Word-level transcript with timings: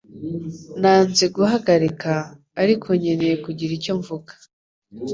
Nanze 0.81 1.25
guhagarika, 1.35 2.11
ariko 2.61 2.87
nkeneye 2.99 3.35
kugira 3.45 3.71
icyo 3.77 3.93
mvuga. 3.99 4.31